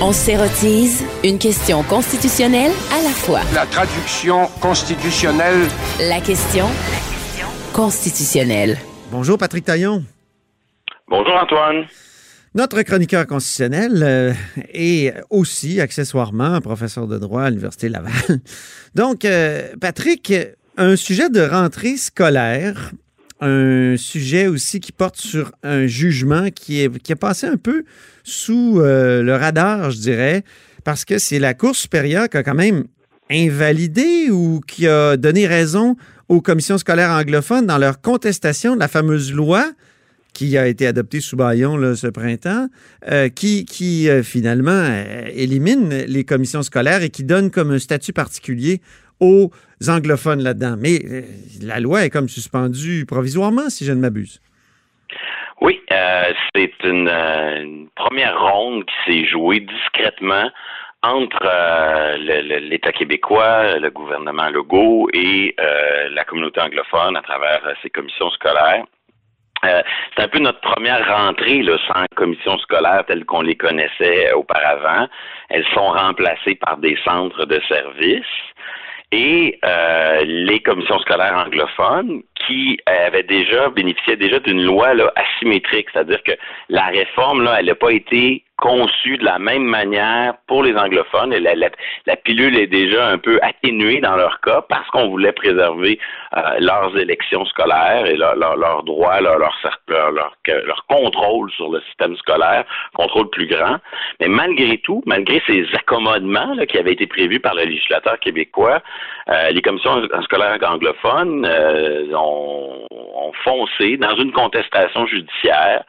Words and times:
On 0.00 0.12
s'érotise 0.12 1.02
une 1.24 1.38
question 1.38 1.82
constitutionnelle 1.82 2.70
à 2.92 3.02
la 3.02 3.10
fois. 3.10 3.40
La 3.54 3.66
traduction 3.66 4.46
constitutionnelle. 4.60 5.66
La 5.98 6.20
question 6.20 6.66
constitutionnelle. 7.72 8.78
Bonjour 9.10 9.38
Patrick 9.38 9.64
Taillon. 9.64 10.04
Bonjour 11.08 11.34
Antoine. 11.34 11.86
Notre 12.54 12.82
chroniqueur 12.82 13.26
constitutionnel 13.26 14.02
euh, 14.02 14.32
est 14.72 15.14
aussi, 15.30 15.80
accessoirement, 15.80 16.60
professeur 16.60 17.08
de 17.08 17.18
droit 17.18 17.42
à 17.42 17.50
l'Université 17.50 17.88
Laval. 17.88 18.12
Donc, 18.94 19.24
euh, 19.24 19.70
Patrick, 19.80 20.32
un 20.76 20.96
sujet 20.96 21.28
de 21.28 21.40
rentrée 21.40 21.96
scolaire, 21.96 22.92
un 23.42 23.96
sujet 23.96 24.46
aussi 24.46 24.80
qui 24.80 24.92
porte 24.92 25.16
sur 25.16 25.52
un 25.62 25.86
jugement 25.86 26.50
qui 26.50 26.80
est, 26.80 27.14
passé 27.16 27.46
un 27.46 27.56
peu 27.56 27.84
sous 28.22 28.80
euh, 28.80 29.22
le 29.22 29.34
radar, 29.34 29.90
je 29.90 29.98
dirais, 29.98 30.44
parce 30.84 31.04
que 31.04 31.18
c'est 31.18 31.40
la 31.40 31.52
Cour 31.52 31.74
supérieure 31.74 32.28
qui 32.28 32.36
a 32.36 32.42
quand 32.42 32.54
même 32.54 32.84
invalidé 33.30 34.30
ou 34.30 34.60
qui 34.66 34.86
a 34.86 35.16
donné 35.16 35.46
raison 35.46 35.96
aux 36.28 36.40
commissions 36.40 36.78
scolaires 36.78 37.10
anglophones 37.10 37.66
dans 37.66 37.78
leur 37.78 38.00
contestation 38.00 38.74
de 38.74 38.80
la 38.80 38.88
fameuse 38.88 39.32
loi 39.32 39.72
qui 40.32 40.56
a 40.56 40.66
été 40.66 40.86
adoptée 40.86 41.20
sous 41.20 41.36
Bayon 41.36 41.94
ce 41.94 42.06
printemps, 42.06 42.68
euh, 43.10 43.28
qui, 43.28 44.08
euh, 44.08 44.22
finalement 44.22 45.04
élimine 45.34 45.90
les 45.90 46.24
commissions 46.24 46.62
scolaires 46.62 47.02
et 47.02 47.10
qui 47.10 47.24
donne 47.24 47.50
comme 47.50 47.70
un 47.70 47.78
statut 47.78 48.12
particulier 48.12 48.80
aux 49.22 49.50
anglophones 49.88 50.42
là-dedans. 50.42 50.74
Mais 50.78 50.98
la 51.62 51.80
loi 51.80 52.04
est 52.04 52.10
comme 52.10 52.28
suspendue 52.28 53.06
provisoirement, 53.06 53.70
si 53.70 53.86
je 53.86 53.92
ne 53.92 54.00
m'abuse. 54.00 54.40
Oui, 55.62 55.80
c'est 56.54 56.72
une, 56.84 57.08
une, 57.08 57.88
première 57.94 58.38
ronde 58.40 58.84
qui 58.84 59.12
s'est 59.12 59.26
jouée 59.26 59.60
discrètement 59.60 60.50
entre 61.02 61.42
euh, 61.44 62.16
l'État 62.60 62.92
québécois, 62.92 63.78
le 63.78 63.90
gouvernement 63.90 64.48
Legault 64.50 65.08
et 65.12 65.54
euh, 65.60 66.08
la 66.10 66.24
communauté 66.24 66.60
anglophone 66.60 67.16
à 67.16 67.22
travers 67.22 67.60
euh, 67.66 67.74
ces 67.82 67.90
commissions 67.90 68.30
scolaires. 68.30 68.84
c'est 69.62 70.22
un 70.22 70.28
peu 70.28 70.38
notre 70.38 70.60
première 70.60 71.06
rentrée 71.08 71.62
là, 71.62 71.76
sans 71.88 72.04
commissions 72.16 72.58
scolaires 72.58 73.04
telles 73.06 73.24
qu'on 73.24 73.42
les 73.42 73.56
connaissait 73.56 74.32
auparavant. 74.32 75.08
Elles 75.48 75.66
sont 75.74 75.90
remplacées 75.90 76.54
par 76.54 76.76
des 76.78 76.96
centres 77.04 77.46
de 77.46 77.60
services 77.68 78.24
et 79.12 79.58
les 80.24 80.60
commissions 80.60 80.98
scolaires 81.00 81.44
anglophones 81.46 82.22
qui 82.46 82.78
avaient 82.86 83.22
déjà 83.22 83.68
bénéficié 83.70 84.16
déjà 84.16 84.38
d'une 84.40 84.62
loi 84.62 84.94
là, 84.94 85.12
asymétrique, 85.16 85.88
c'est-à-dire 85.92 86.22
que 86.22 86.32
la 86.68 86.86
réforme 86.86 87.42
là, 87.42 87.56
elle 87.58 87.66
n'a 87.66 87.74
pas 87.74 87.92
été 87.92 88.44
conçu 88.62 89.18
de 89.18 89.24
la 89.24 89.40
même 89.40 89.64
manière 89.64 90.34
pour 90.46 90.62
les 90.62 90.76
anglophones. 90.76 91.32
Et 91.32 91.40
la, 91.40 91.54
la, 91.56 92.16
pilule 92.16 92.56
est 92.56 92.68
déjà 92.68 93.08
un 93.08 93.18
peu 93.18 93.40
atténuée 93.42 94.00
dans 94.00 94.14
leur 94.14 94.40
cas 94.40 94.62
parce 94.68 94.88
qu'on 94.90 95.08
voulait 95.08 95.32
préserver 95.32 95.98
euh, 96.36 96.40
leurs 96.60 96.96
élections 96.96 97.44
scolaires 97.46 98.06
et 98.06 98.16
leurs 98.16 98.36
leur, 98.36 98.56
leur 98.56 98.84
droits, 98.84 99.20
leur, 99.20 99.52
contrôle 100.88 101.50
sur 101.52 101.72
le 101.72 101.80
système 101.88 102.16
scolaire, 102.16 102.64
contrôle 102.94 103.28
plus 103.30 103.48
grand. 103.48 103.78
Mais 104.20 104.28
malgré 104.28 104.78
tout, 104.78 105.02
malgré 105.06 105.42
ces 105.46 105.66
accommodements 105.74 106.54
là, 106.54 106.64
qui 106.64 106.78
avaient 106.78 106.92
été 106.92 107.08
prévus 107.08 107.40
par 107.40 107.56
le 107.56 107.64
législateur 107.64 108.18
québécois, 108.20 108.80
euh, 109.28 109.50
les 109.50 109.62
commissions 109.62 110.02
scolaires 110.22 110.58
anglophones 110.62 111.44
euh, 111.44 112.12
ont, 112.14 112.31
ont 112.32 113.32
foncé 113.44 113.96
dans 113.96 114.16
une 114.16 114.32
contestation 114.32 115.06
judiciaire 115.06 115.84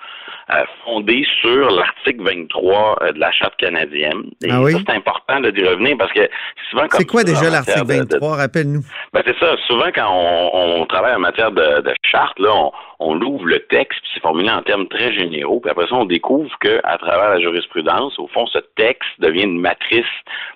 fondée 0.86 1.26
sur 1.42 1.72
l'article 1.72 2.24
23 2.24 2.98
euh, 3.02 3.12
de 3.12 3.20
la 3.20 3.32
Charte 3.32 3.56
canadienne. 3.58 4.24
Et 4.44 4.50
ah 4.52 4.62
oui? 4.62 4.74
ça, 4.74 4.80
c'est 4.88 4.96
important 4.96 5.40
d'y 5.42 5.64
revenir 5.66 5.98
parce 5.98 6.12
que 6.12 6.30
souvent 6.70 6.86
C'est 6.92 7.06
quoi 7.06 7.24
déjà 7.24 7.50
l'article 7.50 7.86
23? 7.86 8.38
Rappelle-nous. 8.38 8.84
Ben, 9.14 9.22
c'est 9.26 9.38
ça. 9.40 9.56
Souvent, 9.68 9.90
quand 9.94 10.10
on, 10.10 10.82
on, 10.82 10.86
travaille 10.86 11.16
en 11.16 11.20
matière 11.20 11.52
de, 11.52 11.82
de 11.82 11.94
charte, 12.04 12.38
là, 12.40 12.54
on, 12.54 12.72
on 13.00 13.16
l'ouvre 13.16 13.46
le 13.46 13.60
texte, 13.60 14.00
puis 14.02 14.12
c'est 14.14 14.22
formulé 14.22 14.50
en 14.50 14.62
termes 14.62 14.88
très 14.88 15.14
généraux, 15.14 15.60
puis 15.60 15.72
après 15.72 15.88
ça, 15.88 15.96
on 15.96 16.06
découvre 16.06 16.50
qu'à 16.60 16.98
travers 16.98 17.30
la 17.30 17.40
jurisprudence, 17.40 18.18
au 18.20 18.28
fond, 18.28 18.46
ce 18.48 18.60
texte 18.76 19.10
devient 19.20 19.44
une 19.44 19.60
matrice 19.60 20.06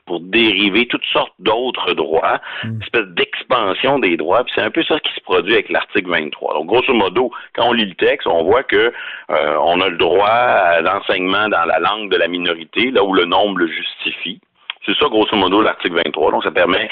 pour 0.05 0.21
dériver 0.21 0.87
toutes 0.87 1.05
sortes 1.11 1.33
d'autres 1.39 1.93
droits, 1.93 2.39
mm. 2.63 2.67
une 2.67 2.81
espèce 2.81 3.07
d'expansion 3.07 3.99
des 3.99 4.17
droits, 4.17 4.43
puis 4.43 4.53
c'est 4.55 4.61
un 4.61 4.71
peu 4.71 4.83
ça 4.83 4.99
qui 4.99 5.13
se 5.13 5.21
produit 5.21 5.53
avec 5.53 5.69
l'article 5.69 6.09
23. 6.09 6.53
Donc, 6.53 6.67
grosso 6.67 6.93
modo, 6.93 7.31
quand 7.55 7.67
on 7.67 7.73
lit 7.73 7.85
le 7.85 7.95
texte, 7.95 8.27
on 8.27 8.43
voit 8.43 8.63
que 8.63 8.93
euh, 9.29 9.55
on 9.61 9.76
a 9.81 9.89
le 9.89 9.97
droit 9.97 10.27
à 10.27 10.81
l'enseignement 10.81 11.49
dans 11.49 11.65
la 11.65 11.79
langue 11.79 12.11
de 12.11 12.17
la 12.17 12.27
minorité, 12.27 12.91
là 12.91 13.03
où 13.03 13.13
le 13.13 13.25
nombre 13.25 13.59
le 13.59 13.67
justifie. 13.67 14.39
C'est 14.87 14.95
ça, 14.99 15.07
grosso 15.09 15.35
modo, 15.35 15.61
l'article 15.61 15.95
23. 15.95 16.31
Donc, 16.31 16.43
ça 16.45 16.51
permet, 16.51 16.89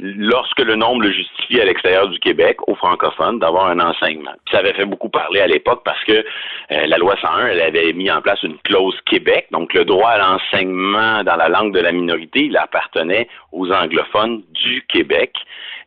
lorsque 0.00 0.60
le 0.60 0.74
nombre 0.74 1.02
le 1.02 1.12
justifie 1.12 1.60
à 1.60 1.64
l'extérieur 1.64 2.08
du 2.08 2.18
Québec, 2.18 2.56
aux 2.66 2.74
francophones, 2.74 3.38
d'avoir 3.38 3.68
un 3.68 3.78
enseignement. 3.78 4.32
Puis 4.44 4.52
ça 4.52 4.58
avait 4.58 4.72
fait 4.72 4.84
beaucoup 4.84 5.08
parler 5.08 5.40
à 5.40 5.46
l'époque 5.46 5.82
parce 5.84 6.02
que 6.04 6.12
euh, 6.12 6.86
la 6.86 6.98
loi 6.98 7.14
101, 7.20 7.46
elle 7.46 7.60
avait 7.60 7.92
mis 7.92 8.10
en 8.10 8.20
place 8.20 8.42
une 8.42 8.58
clause 8.58 8.98
Québec. 9.06 9.46
Donc, 9.52 9.74
le 9.74 9.84
droit 9.84 10.10
à 10.10 10.18
l'enseignement 10.18 11.22
dans 11.22 11.36
la 11.36 11.48
langue 11.48 11.72
de 11.72 11.78
la 11.78 11.92
minorité, 11.92 12.46
il 12.46 12.56
appartenait 12.56 13.28
aux 13.52 13.70
anglophones 13.70 14.42
du 14.52 14.84
Québec. 14.88 15.32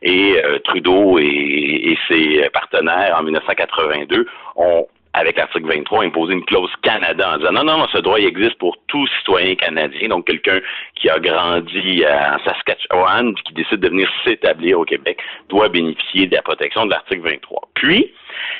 Et 0.00 0.40
euh, 0.42 0.60
Trudeau 0.60 1.18
et, 1.18 1.24
et 1.26 1.98
ses 2.08 2.48
partenaires, 2.54 3.14
en 3.18 3.22
1982, 3.22 4.26
ont 4.56 4.86
avec 5.20 5.36
l'article 5.36 5.66
23, 5.66 6.04
imposer 6.04 6.32
une 6.32 6.44
clause 6.44 6.70
Canada 6.82 7.34
en 7.34 7.38
disant 7.38 7.52
non, 7.52 7.64
non, 7.64 7.78
non, 7.78 7.86
ce 7.92 7.98
droit 7.98 8.18
existe 8.18 8.56
pour 8.58 8.76
tout 8.88 9.06
citoyen 9.18 9.54
canadien, 9.54 10.08
donc 10.08 10.26
quelqu'un 10.26 10.60
qui 10.94 11.08
a 11.08 11.18
grandi 11.18 12.04
en 12.04 12.38
Saskatchewan 12.44 13.34
qui 13.34 13.52
décide 13.54 13.80
de 13.80 13.88
venir 13.88 14.10
s'établir 14.24 14.80
au 14.80 14.84
Québec 14.84 15.18
doit 15.48 15.68
bénéficier 15.68 16.26
de 16.26 16.34
la 16.34 16.42
protection 16.42 16.86
de 16.86 16.90
l'article 16.90 17.22
23. 17.22 17.68
Puis, 17.74 18.12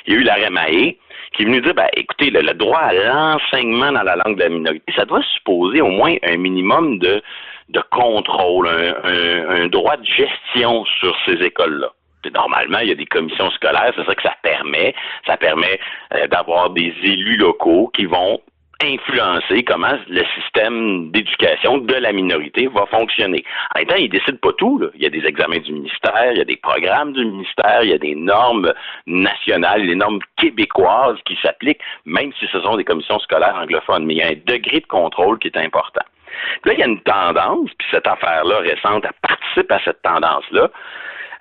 il 0.06 0.12
y 0.12 0.16
a 0.16 0.20
eu 0.20 0.22
l'arrêt 0.22 0.50
Mahé 0.50 0.98
qui 1.32 1.42
est 1.42 1.46
venu 1.46 1.60
dire, 1.60 1.74
ben, 1.74 1.88
écoutez, 1.96 2.30
le, 2.30 2.42
droit 2.54 2.80
à 2.80 2.92
l'enseignement 2.92 3.92
dans 3.92 4.02
la 4.02 4.16
langue 4.16 4.36
de 4.36 4.42
la 4.42 4.48
minorité, 4.48 4.92
ça 4.96 5.04
doit 5.04 5.22
supposer 5.34 5.80
au 5.80 5.90
moins 5.90 6.16
un 6.24 6.36
minimum 6.36 6.98
de, 6.98 7.22
de 7.68 7.80
contrôle, 7.92 8.68
un 8.68 9.68
droit 9.68 9.96
de 9.96 10.04
gestion 10.04 10.84
sur 10.98 11.16
ces 11.24 11.42
écoles-là 11.44 11.92
normalement, 12.34 12.78
il 12.80 12.88
y 12.88 12.92
a 12.92 12.94
des 12.94 13.06
commissions 13.06 13.50
scolaires, 13.52 13.92
c'est 13.96 14.04
ça 14.04 14.14
que 14.14 14.22
ça 14.22 14.36
permet. 14.42 14.94
Ça 15.26 15.36
permet 15.36 15.80
euh, 16.14 16.26
d'avoir 16.26 16.70
des 16.70 16.94
élus 17.02 17.36
locaux 17.36 17.90
qui 17.94 18.06
vont 18.06 18.40
influencer 18.82 19.62
comment 19.64 19.92
le 20.08 20.24
système 20.40 21.10
d'éducation 21.10 21.78
de 21.78 21.94
la 21.94 22.12
minorité 22.12 22.66
va 22.66 22.86
fonctionner. 22.86 23.44
En 23.74 23.80
même 23.80 23.88
temps, 23.88 23.96
ils 23.96 24.08
décident 24.08 24.38
pas 24.40 24.52
tout. 24.54 24.78
Là. 24.78 24.88
Il 24.94 25.02
y 25.02 25.06
a 25.06 25.10
des 25.10 25.24
examens 25.26 25.58
du 25.58 25.72
ministère, 25.72 26.32
il 26.32 26.38
y 26.38 26.40
a 26.40 26.44
des 26.44 26.56
programmes 26.56 27.12
du 27.12 27.24
ministère, 27.24 27.82
il 27.82 27.90
y 27.90 27.94
a 27.94 27.98
des 27.98 28.14
normes 28.14 28.72
nationales, 29.06 29.82
les 29.82 29.94
normes 29.94 30.20
québécoises 30.36 31.18
qui 31.26 31.36
s'appliquent, 31.42 31.82
même 32.06 32.32
si 32.38 32.46
ce 32.50 32.60
sont 32.60 32.76
des 32.76 32.84
commissions 32.84 33.18
scolaires 33.18 33.56
anglophones. 33.60 34.06
Mais 34.06 34.14
il 34.14 34.18
y 34.18 34.22
a 34.22 34.28
un 34.28 34.40
degré 34.46 34.80
de 34.80 34.86
contrôle 34.86 35.38
qui 35.38 35.48
est 35.48 35.58
important. 35.58 36.04
Puis 36.62 36.70
là, 36.70 36.72
il 36.74 36.80
y 36.80 36.82
a 36.82 36.86
une 36.86 37.02
tendance, 37.02 37.70
puis 37.78 37.88
cette 37.90 38.06
affaire-là 38.06 38.58
récente, 38.60 39.04
elle 39.04 39.28
participe 39.28 39.70
à 39.70 39.80
cette 39.84 40.00
tendance-là. 40.02 40.70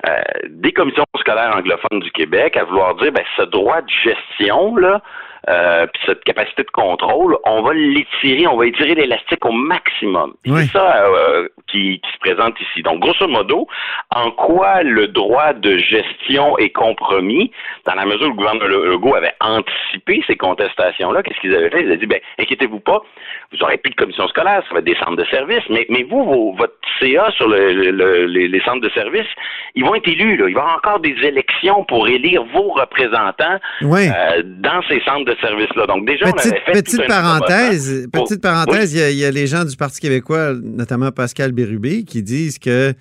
Euh, 0.07 0.21
des 0.47 0.71
commissions 0.71 1.03
scolaires 1.19 1.53
anglophones 1.57 1.99
du 1.99 2.11
Québec 2.11 2.55
à 2.55 2.63
vouloir 2.63 2.95
dire 2.95 3.11
ben 3.11 3.23
ce 3.35 3.41
droit 3.43 3.81
de 3.81 3.89
gestion 3.89 4.77
là 4.77 5.01
euh, 5.47 5.87
puis 5.87 6.01
cette 6.05 6.23
capacité 6.25 6.63
de 6.63 6.69
contrôle, 6.69 7.37
on 7.45 7.61
va 7.61 7.73
l'étirer, 7.73 8.45
on 8.47 8.57
va 8.57 8.67
étirer 8.67 8.93
l'élastique 8.93 9.43
au 9.45 9.51
maximum. 9.51 10.33
C'est 10.45 10.65
ça 10.67 11.05
euh, 11.05 11.47
qui, 11.67 12.01
qui, 12.01 12.11
se 12.11 12.19
présente 12.19 12.59
ici. 12.59 12.83
Donc, 12.83 12.99
grosso 12.99 13.27
modo, 13.27 13.67
en 14.13 14.31
quoi 14.31 14.83
le 14.83 15.07
droit 15.07 15.53
de 15.53 15.77
gestion 15.77 16.57
est 16.57 16.71
compromis, 16.71 17.51
dans 17.85 17.95
la 17.95 18.05
mesure 18.05 18.27
où 18.27 18.31
le 18.31 18.35
gouvernement 18.35 18.65
Legault 18.65 19.15
avait 19.15 19.33
anticipé 19.39 20.21
ces 20.27 20.35
contestations-là, 20.35 21.23
qu'est-ce 21.23 21.39
qu'ils 21.39 21.55
avaient 21.55 21.69
fait? 21.69 21.81
Ils 21.81 21.87
avaient 21.87 21.97
dit, 21.97 22.05
ben, 22.05 22.19
inquiétez-vous 22.37 22.81
pas, 22.81 23.01
vous 23.51 23.63
aurez 23.63 23.77
plus 23.77 23.91
de 23.91 23.95
commission 23.95 24.27
scolaire, 24.27 24.61
ça 24.67 24.73
va 24.73 24.79
être 24.79 24.85
des 24.85 24.97
centres 24.97 25.15
de 25.15 25.25
services, 25.25 25.67
mais, 25.69 25.85
mais 25.89 26.03
vous, 26.03 26.23
vos, 26.23 26.53
votre 26.53 26.75
CA 26.99 27.31
sur 27.31 27.47
le, 27.47 27.91
le, 27.91 28.25
les, 28.25 28.47
les, 28.47 28.61
centres 28.61 28.81
de 28.81 28.89
services, 28.89 29.27
ils 29.75 29.83
vont 29.83 29.95
être 29.95 30.07
élus, 30.07 30.37
là. 30.37 30.47
Il 30.47 30.53
va 30.53 30.59
y 30.59 30.63
avoir 30.63 30.77
encore 30.77 30.99
des 30.99 31.15
élections 31.23 31.83
pour 31.85 32.07
élire 32.07 32.43
vos 32.53 32.71
représentants 32.73 33.59
oui. 33.81 34.07
euh, 34.07 34.43
dans 34.45 34.81
ces 34.89 34.99
centres 35.01 35.25
de 35.25 35.35
service-là. 35.41 35.85
Donc 35.87 36.05
déjà, 36.05 36.25
petite, 36.31 36.53
on 36.53 36.71
avait 36.71 36.81
petite 36.81 37.07
parenthèse, 37.07 38.07
petite 38.11 38.41
parenthèse, 38.41 38.93
il, 38.93 39.17
y 39.17 39.25
a, 39.25 39.31
les 39.31 39.47
gens 39.47 39.65
du 39.65 39.75
Parti 39.75 39.99
québécois, 39.99 40.53
notamment 40.61 41.11
Pascal 41.11 41.51
Bérubé, 41.51 42.03
qui 42.03 42.21
disent 42.21 42.59
que 42.59 42.93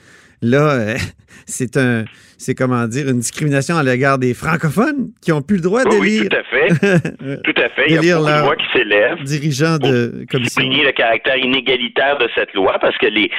là, 0.42 0.70
euh, 0.70 0.96
c'est 1.46 1.76
un, 1.76 2.04
c'est 2.38 2.54
comment 2.54 2.86
dire, 2.86 3.08
une 3.08 3.18
discrimination 3.18 3.76
à 3.76 3.82
l'égard 3.82 4.18
des 4.18 4.32
francophones 4.32 5.10
qui 5.20 5.32
ont 5.32 5.42
plus 5.42 5.56
le 5.56 5.62
droit 5.62 5.84
de 5.84 5.90
lire. 6.02 6.22
Oui, 6.22 6.28
tout 6.28 6.36
à 6.36 6.42
fait. 6.44 7.42
tout 7.42 7.60
à 7.60 7.68
fait. 7.70 7.86
Il 7.88 8.04
y 8.04 8.10
a 8.10 8.16
beaucoup 8.16 8.30
de 8.30 8.42
voix 8.42 8.56
qui 8.56 8.66
s'élèvent. 8.72 9.22
Dirigeants 9.24 9.78
de 9.78 10.24
commission. 10.30 10.62
le 10.62 10.92
caractère 10.92 11.36
inégalitaire 11.36 12.16
de 12.18 12.28
cette 12.34 12.54
loi 12.54 12.78
parce 12.80 12.96
que 12.98 13.06
les, 13.06 13.30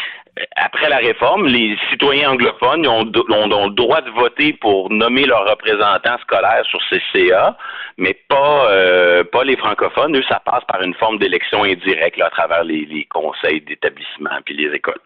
après 0.56 0.90
la 0.90 0.98
réforme, 0.98 1.48
les 1.48 1.78
citoyens 1.90 2.32
anglophones 2.32 2.88
ont, 2.88 3.04
le 3.04 3.76
droit 3.76 4.02
de 4.02 4.10
voter 4.12 4.54
pour 4.54 4.90
nommer 4.92 5.26
leurs 5.26 5.50
représentants 5.50 6.18
scolaires 6.22 6.64
sur 6.66 6.80
ces 6.90 7.02
CA, 7.14 7.58
mais 7.98 8.16
pas 8.28 8.70
euh, 8.72 9.24
pas 9.24 9.44
les 9.44 9.58
francophones. 9.58 10.16
Eux, 10.16 10.24
ça 10.30 10.42
passe 10.46 10.64
par 10.68 10.82
une 10.82 10.94
forme 10.94 11.18
d'élection 11.20 11.64
indirecte 11.64 12.22
à 12.22 12.30
travers 12.30 12.64
les, 12.64 13.08
conseils 13.10 13.62
d'établissement 13.62 14.40
puis 14.46 14.56
les 14.56 14.74
écoles. 14.74 15.00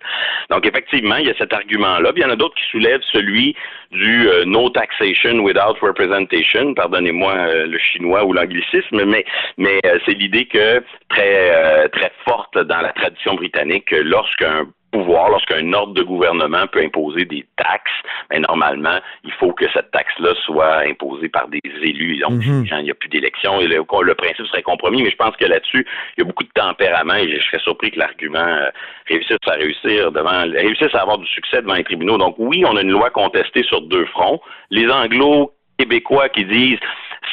Donc 0.49 0.65
effectivement, 0.65 1.15
il 1.15 1.27
y 1.27 1.31
a 1.31 1.37
cet 1.37 1.53
argument-là. 1.53 2.11
il 2.15 2.21
y 2.21 2.25
en 2.25 2.29
a 2.29 2.35
d'autres 2.35 2.55
qui 2.55 2.69
soulèvent 2.69 3.01
celui 3.11 3.55
du 3.93 4.27
euh, 4.27 4.45
no 4.45 4.69
taxation 4.69 5.39
without 5.39 5.77
representation. 5.81 6.73
Pardonnez-moi 6.73 7.33
euh, 7.33 7.67
le 7.67 7.77
chinois 7.79 8.25
ou 8.25 8.33
l'anglicisme, 8.33 9.05
mais 9.05 9.25
mais 9.57 9.79
c'est 10.05 10.13
l'idée 10.13 10.45
que 10.45 10.83
très 11.09 11.89
très 11.89 12.11
forte 12.25 12.57
dans 12.57 12.81
la 12.81 12.91
tradition 12.93 13.35
britannique, 13.35 13.91
lorsqu'un 13.91 14.67
pouvoir, 14.93 15.29
lorsqu'un 15.29 15.73
ordre 15.73 15.93
de 15.93 16.03
gouvernement 16.03 16.67
peut 16.67 16.81
imposer 16.81 17.25
des 17.25 17.45
taxes, 17.57 17.91
mais 18.31 18.39
normalement, 18.39 18.99
il 19.23 19.31
faut 19.33 19.51
que 19.51 19.65
cette 19.73 19.91
taxe-là 19.91 20.33
soit 20.45 20.87
imposée 20.87 21.29
par 21.29 21.47
des 21.47 21.59
élus. 21.81 22.19
Donc, 22.19 22.45
mhm. 22.45 22.65
il 22.69 22.83
n'y 22.83 22.91
a 22.91 22.93
plus 22.93 23.09
d'élection 23.09 23.59
et 23.59 23.67
le, 23.67 23.83
principe 24.13 24.45
serait 24.45 24.61
compromis, 24.61 25.01
mais 25.01 25.09
je 25.09 25.15
pense 25.15 25.35
que 25.35 25.45
là-dessus, 25.45 25.85
il 26.15 26.21
y 26.21 26.21
a 26.21 26.25
beaucoup 26.25 26.43
de 26.43 26.51
tempérament 26.53 27.15
et 27.15 27.39
je 27.39 27.43
serais 27.45 27.59
surpris 27.59 27.91
que 27.91 27.99
l'argument 27.99 28.39
euh, 28.39 28.69
réussisse 29.09 29.37
à 29.47 29.53
réussir 29.53 30.11
devant, 30.11 30.43
réussisse 30.51 30.93
à 30.93 31.01
avoir 31.01 31.17
du 31.17 31.27
succès 31.27 31.61
devant 31.61 31.73
les 31.73 31.83
tribunaux. 31.83 32.17
Donc, 32.17 32.35
oui, 32.37 32.63
on 32.65 32.77
a 32.77 32.81
une 32.81 32.91
loi 32.91 33.09
contestée 33.09 33.63
sur 33.63 33.81
deux 33.81 34.05
fronts. 34.05 34.39
Les 34.69 34.87
anglo 34.89 35.51
québécois 35.79 36.29
qui 36.29 36.45
disent 36.45 36.79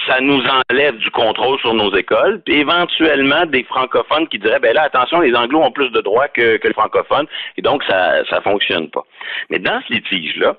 ça 0.06 0.20
nous 0.20 0.42
enlève 0.70 0.96
du 0.96 1.10
contrôle 1.10 1.58
sur 1.60 1.74
nos 1.74 1.94
écoles, 1.94 2.40
puis 2.44 2.56
éventuellement 2.56 3.46
des 3.46 3.64
francophones 3.64 4.28
qui 4.28 4.38
diraient 4.38 4.60
ben 4.60 4.74
là 4.74 4.82
attention 4.82 5.20
les 5.20 5.34
anglos 5.34 5.62
ont 5.62 5.72
plus 5.72 5.90
de 5.90 6.00
droits 6.00 6.28
que, 6.28 6.60
les 6.62 6.72
francophones 6.72 7.26
et 7.56 7.62
donc 7.62 7.82
ça 7.84 8.24
ça 8.26 8.40
fonctionne 8.40 8.90
pas. 8.90 9.02
Mais 9.50 9.58
dans 9.58 9.80
ce 9.86 9.92
litige 9.92 10.36
là, 10.36 10.56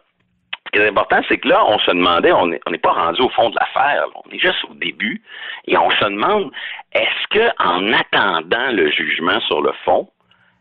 ce 0.74 0.80
qui 0.80 0.86
est 0.86 0.88
important, 0.88 1.22
c'est 1.28 1.38
que 1.38 1.50
là, 1.50 1.66
on 1.66 1.80
se 1.80 1.92
demandait, 1.92 2.32
on 2.32 2.48
n'est 2.48 2.78
pas 2.78 2.94
rendu 2.94 3.22
au 3.22 3.30
fond 3.30 3.50
de 3.50 3.56
l'affaire, 3.56 4.06
on 4.16 4.30
est 4.32 4.40
juste 4.40 4.64
au 4.70 4.74
début, 4.76 5.22
et 5.68 5.78
on 5.78 5.90
se 5.90 6.06
demande, 6.06 6.52
est-ce 6.94 7.28
que 7.30 7.50
en 7.60 7.92
attendant 7.92 8.72
le 8.72 8.90
jugement 8.90 9.40
sur 9.42 9.62
le 9.62 9.74
fond, 9.84 10.10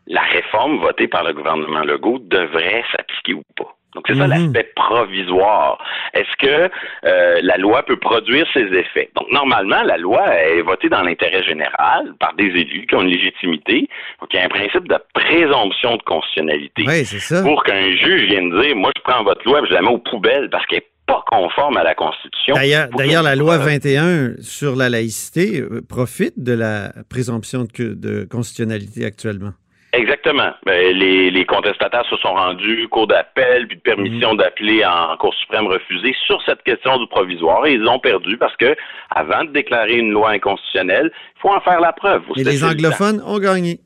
la 0.07 0.21
réforme 0.21 0.79
votée 0.79 1.07
par 1.07 1.23
le 1.23 1.33
gouvernement 1.33 1.81
Legault 1.81 2.19
devrait 2.19 2.83
s'appliquer 2.91 3.35
ou 3.35 3.43
pas? 3.55 3.73
Donc, 3.93 4.05
c'est 4.07 4.15
ça 4.15 4.27
mhm. 4.27 4.29
l'aspect 4.29 4.71
provisoire. 4.75 5.77
Est-ce 6.13 6.35
que 6.37 6.71
euh, 7.05 7.39
la 7.41 7.57
loi 7.57 7.83
peut 7.83 7.97
produire 7.97 8.47
ses 8.53 8.63
effets? 8.73 9.09
Donc, 9.15 9.31
normalement, 9.31 9.83
la 9.83 9.97
loi 9.97 10.25
est 10.35 10.61
votée 10.61 10.89
dans 10.89 11.01
l'intérêt 11.01 11.43
général 11.43 12.13
par 12.19 12.33
des 12.35 12.45
élus 12.45 12.85
qui 12.87 12.95
ont 12.95 13.01
une 13.01 13.09
légitimité. 13.09 13.89
Donc, 14.19 14.29
il 14.33 14.37
y 14.37 14.39
a 14.39 14.45
un 14.45 14.49
principe 14.49 14.87
de 14.87 14.95
présomption 15.13 15.97
de 15.97 16.03
constitutionnalité. 16.03 16.83
Oui, 16.87 17.05
c'est 17.05 17.19
ça. 17.19 17.41
Pour 17.43 17.63
qu'un 17.63 17.95
juge 17.97 18.29
vienne 18.29 18.49
dire, 18.61 18.75
moi, 18.75 18.91
je 18.95 19.01
prends 19.01 19.23
votre 19.23 19.45
loi 19.45 19.61
et 19.61 19.67
je 19.67 19.73
la 19.73 19.81
mets 19.81 19.89
aux 19.89 19.97
poubelles 19.97 20.49
parce 20.49 20.65
qu'elle 20.67 20.79
n'est 20.79 20.85
pas 21.05 21.23
conforme 21.27 21.75
à 21.77 21.83
la 21.83 21.95
Constitution. 21.95 22.55
D'ailleurs, 22.55 23.23
la 23.23 23.35
loi 23.35 23.57
21 23.57 24.35
sur 24.41 24.75
la 24.75 24.89
laïcité 24.89 25.59
euh, 25.59 25.81
profite 25.81 26.41
de 26.41 26.53
la 26.53 26.93
présomption 27.09 27.65
de 27.77 28.25
constitutionnalité 28.29 29.05
actuellement. 29.05 29.51
Exactement. 29.93 30.51
Ben, 30.65 30.95
les, 30.95 31.29
les, 31.31 31.45
contestataires 31.45 32.05
se 32.09 32.15
sont 32.17 32.33
rendus, 32.33 32.87
cours 32.89 33.07
d'appel, 33.07 33.67
puis 33.67 33.75
de 33.75 33.81
permission 33.81 34.31
mhm. 34.31 34.37
d'appeler 34.37 34.85
en 34.85 35.17
Cour 35.17 35.33
suprême 35.33 35.67
refusée 35.67 36.15
sur 36.25 36.41
cette 36.43 36.63
question 36.63 36.97
du 36.97 37.07
provisoire 37.07 37.65
et 37.65 37.73
ils 37.73 37.85
ont 37.87 37.99
perdu 37.99 38.37
parce 38.37 38.55
que 38.55 38.75
avant 39.09 39.43
de 39.43 39.51
déclarer 39.51 39.97
une 39.97 40.11
loi 40.11 40.31
inconstitutionnelle, 40.31 41.11
il 41.13 41.41
faut 41.41 41.49
en 41.49 41.59
faire 41.59 41.81
la 41.81 41.91
preuve. 41.91 42.23
Et 42.37 42.43
les 42.43 42.63
anglophones 42.63 43.21
ont 43.25 43.39
gagné. 43.39 43.79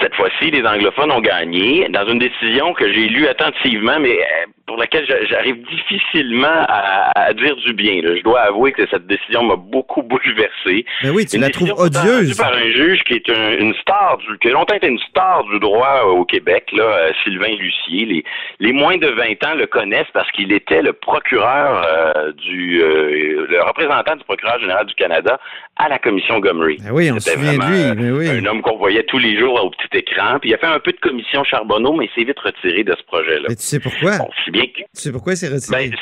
Cette 0.00 0.14
fois-ci, 0.14 0.50
les 0.50 0.64
anglophones 0.66 1.12
ont 1.12 1.20
gagné 1.20 1.88
dans 1.88 2.06
une 2.06 2.18
décision 2.18 2.72
que 2.74 2.92
j'ai 2.92 3.08
lue 3.08 3.26
attentivement, 3.28 3.98
mais 4.00 4.18
euh, 4.18 4.46
pour 4.66 4.78
laquelle 4.78 5.06
j'arrive 5.28 5.56
difficilement 5.68 6.64
à, 6.68 7.32
dire 7.34 7.56
du 7.56 7.74
bien. 7.74 8.00
Je 8.02 8.22
dois 8.22 8.40
avouer 8.40 8.72
que 8.72 8.86
cette 8.88 9.06
décision 9.06 9.42
m'a 9.42 9.56
beaucoup 9.56 10.02
bouleversé. 10.02 10.86
Mais 11.02 11.10
oui, 11.10 11.26
tu 11.26 11.38
la 11.38 11.50
trouves 11.50 11.74
odieuse. 11.76 12.36
par 12.36 12.52
un 12.52 12.70
juge 12.70 13.02
qui 13.04 13.14
est 13.14 13.28
une 13.28 13.74
star, 13.74 14.18
du, 14.18 14.38
qui 14.38 14.48
a 14.48 14.52
longtemps 14.52 14.74
été 14.74 14.88
une 14.88 14.98
star 14.98 15.44
du 15.44 15.58
droit 15.58 16.02
au 16.06 16.24
Québec, 16.24 16.70
là, 16.72 16.84
euh, 16.84 17.10
Sylvain 17.22 17.54
Lucier. 17.58 18.06
Les, 18.06 18.24
les 18.60 18.72
moins 18.72 18.96
de 18.96 19.08
20 19.08 19.46
ans 19.46 19.54
le 19.54 19.66
connaissent 19.66 20.10
parce 20.12 20.30
qu'il 20.32 20.52
était 20.52 20.82
le 20.82 20.92
procureur 20.92 21.84
euh, 21.86 22.32
du, 22.32 22.82
euh, 22.82 23.46
le 23.48 23.62
représentant 23.62 24.16
du 24.16 24.24
procureur 24.24 24.58
général 24.60 24.86
du 24.86 24.94
Canada 24.94 25.38
à 25.76 25.88
la 25.88 25.98
commission 25.98 26.38
Gomery. 26.38 26.78
Ben 26.84 26.92
oui, 26.92 27.10
on 27.12 27.20
se 27.20 27.30
souvient 27.30 27.58
de 27.58 28.00
lui. 28.00 28.10
oui. 28.10 28.28
Un 28.30 28.46
homme 28.46 28.62
qu'on 28.62 28.76
voyait 28.76 29.02
tous 29.04 29.18
les 29.18 29.38
jours 29.38 29.62
au 29.62 29.70
petit 29.70 29.83
écran. 29.92 30.38
Puis 30.40 30.50
il 30.50 30.54
a 30.54 30.58
fait 30.58 30.66
un 30.66 30.80
peu 30.80 30.92
de 30.92 31.00
commission 31.00 31.44
Charbonneau, 31.44 31.94
mais 31.96 32.06
il 32.06 32.10
s'est 32.14 32.26
vite 32.26 32.38
retiré 32.38 32.84
de 32.84 32.94
ce 32.96 33.04
projet-là. 33.04 33.46
Mais 33.48 33.56
tu 33.56 33.62
sais 33.62 33.80
pourquoi? 33.80 34.18
Tu 34.52 34.60
sais 34.92 35.12
pourquoi 35.12 35.36
c'est 35.36 35.48
retiré? 35.48 35.90
Ben, 35.90 35.96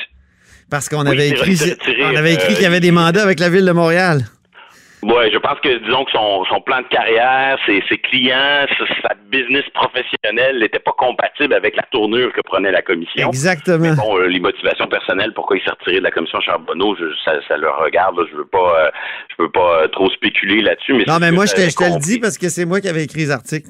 Parce 0.71 0.89
qu'on 0.89 1.07
avait, 1.07 1.29
écrit, 1.31 1.59
on 2.03 2.17
avait 2.17 2.35
écrit 2.35 2.55
qu'il 2.55 2.63
y 2.63 2.67
avait 2.67 2.81
des 2.81 2.91
mandats 2.93 3.23
avec 3.23 3.41
la 3.41 3.51
ville 3.51 3.65
de 3.67 3.73
Montréal. 3.73 4.23
Oui, 5.03 5.33
je 5.33 5.39
pense 5.39 5.59
que, 5.61 5.79
disons 5.85 6.05
que 6.05 6.13
son, 6.13 6.45
son 6.45 6.61
plan 6.61 6.81
de 6.81 6.87
carrière, 6.87 7.59
ses, 7.67 7.83
ses 7.89 7.99
clients, 7.99 8.67
sa, 9.03 9.15
business 9.33 9.65
professionnelle 9.75 10.61
n'était 10.61 10.79
pas 10.79 10.93
compatible 10.97 11.55
avec 11.55 11.75
la 11.75 11.83
tournure 11.91 12.33
que 12.33 12.41
prenait 12.43 12.71
la 12.71 12.83
commission. 12.83 13.29
Exactement. 13.29 13.95
bon, 13.95 14.19
euh, 14.19 14.27
les 14.29 14.39
motivations 14.39 14.87
personnelles, 14.87 15.33
pourquoi 15.35 15.57
il 15.57 15.63
s'est 15.65 15.71
retiré 15.71 15.99
de 15.99 16.05
la 16.05 16.11
commission 16.11 16.39
Charbonneau, 16.41 16.95
je, 16.97 17.07
ça, 17.25 17.33
ça 17.49 17.57
le 17.57 17.69
regarde. 17.69 18.17
je 18.31 18.37
veux 18.37 18.45
pas, 18.45 18.85
euh, 18.87 18.91
je 19.31 19.43
veux 19.43 19.51
pas 19.51 19.83
euh, 19.83 19.89
trop 19.89 20.09
spéculer 20.11 20.63
là-dessus. 20.63 20.95
Mais 20.95 21.05
non, 21.09 21.19
mais 21.19 21.33
moi, 21.33 21.47
je 21.47 21.55
te, 21.55 21.61
je 21.63 21.75
te 21.75 21.85
le 21.85 21.99
dis 21.99 22.21
parce 22.21 22.39
que 22.39 22.49
c'est 22.49 22.65
moi 22.65 22.81
qui 22.81 22.89
avais 22.89 23.05
écrit 23.05 23.21
les 23.21 23.31
articles. 23.31 23.69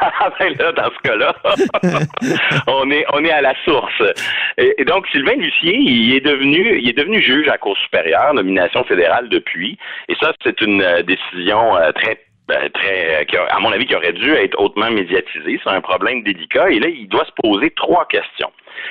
Ah, 0.00 0.30
ben 0.38 0.54
là, 0.58 0.72
dans 0.72 0.90
ce 0.90 1.08
cas-là, 1.08 1.34
on 2.66 2.90
est 2.90 3.04
on 3.12 3.24
est 3.24 3.30
à 3.30 3.40
la 3.40 3.54
source. 3.64 4.02
Et, 4.58 4.84
donc 4.84 5.06
Sylvain 5.08 5.36
Lucier, 5.36 5.76
il 5.76 6.14
est 6.14 6.20
devenu 6.20 6.78
il 6.78 6.88
est 6.88 6.98
devenu 6.98 7.22
juge 7.22 7.46
à 7.48 7.52
la 7.52 7.58
Cour 7.58 7.76
supérieure, 7.78 8.34
nomination 8.34 8.82
fédérale 8.84 9.28
depuis. 9.28 9.78
Et 10.08 10.14
ça, 10.20 10.32
c'est 10.42 10.60
une 10.60 10.82
euh, 10.82 11.02
décision 11.02 11.76
euh, 11.76 11.92
très 11.92 12.18
ben, 12.48 12.68
très, 12.70 13.26
à 13.50 13.58
mon 13.60 13.72
avis, 13.72 13.86
qui 13.86 13.94
aurait 13.94 14.12
dû 14.12 14.32
être 14.32 14.58
hautement 14.58 14.90
médiatisée. 14.90 15.60
C'est 15.62 15.70
un 15.70 15.80
problème 15.80 16.22
délicat. 16.22 16.70
Et 16.70 16.80
là, 16.80 16.88
il 16.88 17.08
doit 17.08 17.24
se 17.24 17.32
poser 17.42 17.70
trois 17.70 18.06
questions. 18.06 18.50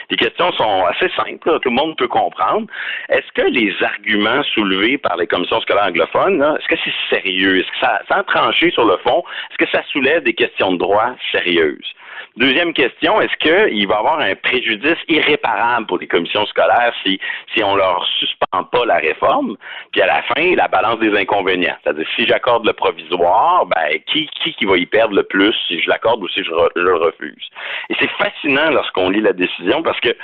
Les 0.10 0.18
questions 0.18 0.52
sont 0.54 0.86
assez 0.86 1.10
simples, 1.16 1.60
tout 1.60 1.70
le 1.70 1.76
monde 1.76 1.98
peut 1.98 2.08
comprendre. 2.08 2.68
Est-ce 3.10 3.32
que 3.34 3.48
les 3.48 3.74
arguments 3.82 4.44
soulevés 4.54 4.98
par 4.98 5.18
les 5.18 5.28
commissions 5.28 5.60
scolaires 5.62 5.88
anglophones, 5.88 6.42
est-ce 6.42 6.68
que 6.68 6.80
c'est 6.84 7.16
sérieux? 7.16 7.60
Est-ce 7.60 7.72
que 7.72 7.80
ça, 7.80 8.02
sans 8.10 8.24
trancher 8.24 8.72
sur 8.72 8.86
le 8.86 8.98
fond, 8.98 9.24
est-ce 9.50 9.58
que 9.58 9.72
ça 9.72 9.84
soulève 9.92 10.24
des 10.24 10.34
questions 10.34 10.74
de 10.74 10.78
droit 10.78 11.16
sérieuses? 11.32 11.94
Deuxième 12.38 12.74
question, 12.74 13.20
est-ce 13.20 13.36
qu'il 13.38 13.88
va 13.88 13.96
y 13.96 13.98
avoir 13.98 14.20
un 14.20 14.36
préjudice 14.36 14.98
irréparable 15.10 15.86
pour 15.86 15.98
les 15.98 16.08
commissions 16.08 16.46
scolaires 16.46 16.94
si, 17.04 17.20
si 17.54 17.62
on 17.62 17.76
leur 17.76 18.06
suspend 18.20 18.64
pas 18.72 18.86
la 18.86 18.98
réforme? 18.98 19.58
Puis 19.92 20.02
à 20.02 20.08
la 20.08 20.22
fin, 20.22 20.56
la 20.56 20.70
balance 20.70 21.00
des 21.00 21.14
inconvénients? 21.18 21.76
C'est-à-dire, 21.84 22.08
si 22.16 22.26
j'accorde 22.26 22.66
le 22.66 22.72
provisoire, 22.72 23.66
ben, 23.66 24.00
qui, 24.08 24.30
qui, 24.42 24.54
qui 24.54 24.64
va 24.64 24.78
y 24.78 24.86
perdre 24.86 25.14
le 25.14 25.24
plus 25.24 25.54
si 25.68 25.82
je 25.82 25.90
l'accorde 25.90 26.24
ou 26.24 26.30
si 26.30 26.42
je, 26.42 26.52
le 26.76 26.96
refuse? 26.96 27.50
Et 27.90 27.96
c'est 28.00 28.12
fascinant 28.12 28.72
lorsqu'on 28.72 29.10
lit 29.10 29.22
la 29.22 29.34
décision 29.34 29.84
parce 29.84 30.00
que 30.00 30.16